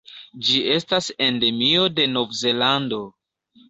[0.47, 3.07] Ĝi estas endemio de Novzelando.